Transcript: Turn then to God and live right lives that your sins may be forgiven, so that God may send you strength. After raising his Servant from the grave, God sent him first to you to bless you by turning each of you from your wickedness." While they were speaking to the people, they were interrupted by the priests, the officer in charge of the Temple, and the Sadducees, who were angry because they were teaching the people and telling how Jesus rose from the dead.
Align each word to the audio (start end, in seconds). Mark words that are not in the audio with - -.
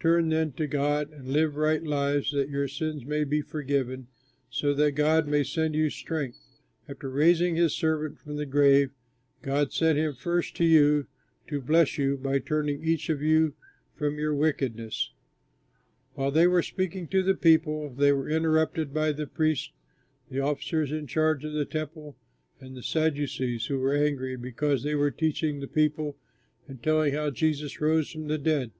Turn 0.00 0.30
then 0.30 0.52
to 0.52 0.66
God 0.66 1.12
and 1.12 1.28
live 1.28 1.54
right 1.56 1.82
lives 1.82 2.32
that 2.32 2.48
your 2.48 2.66
sins 2.66 3.04
may 3.04 3.24
be 3.24 3.42
forgiven, 3.42 4.06
so 4.48 4.72
that 4.72 4.92
God 4.92 5.28
may 5.28 5.44
send 5.44 5.74
you 5.74 5.90
strength. 5.90 6.38
After 6.88 7.10
raising 7.10 7.56
his 7.56 7.74
Servant 7.74 8.18
from 8.18 8.36
the 8.36 8.46
grave, 8.46 8.92
God 9.42 9.74
sent 9.74 9.98
him 9.98 10.14
first 10.14 10.56
to 10.56 10.64
you 10.64 11.08
to 11.48 11.60
bless 11.60 11.98
you 11.98 12.16
by 12.16 12.38
turning 12.38 12.82
each 12.82 13.10
of 13.10 13.20
you 13.20 13.52
from 13.94 14.18
your 14.18 14.32
wickedness." 14.34 15.12
While 16.14 16.30
they 16.30 16.46
were 16.46 16.62
speaking 16.62 17.06
to 17.08 17.22
the 17.22 17.34
people, 17.34 17.90
they 17.90 18.12
were 18.12 18.30
interrupted 18.30 18.94
by 18.94 19.12
the 19.12 19.26
priests, 19.26 19.72
the 20.30 20.40
officer 20.40 20.84
in 20.84 21.06
charge 21.06 21.44
of 21.44 21.52
the 21.52 21.66
Temple, 21.66 22.16
and 22.62 22.74
the 22.74 22.82
Sadducees, 22.82 23.66
who 23.66 23.78
were 23.78 23.94
angry 23.94 24.36
because 24.38 24.82
they 24.84 24.94
were 24.94 25.10
teaching 25.10 25.60
the 25.60 25.68
people 25.68 26.16
and 26.66 26.82
telling 26.82 27.12
how 27.12 27.28
Jesus 27.28 27.78
rose 27.78 28.10
from 28.10 28.28
the 28.28 28.38
dead. 28.38 28.70